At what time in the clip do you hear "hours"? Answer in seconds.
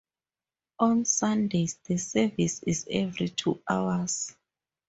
3.69-4.35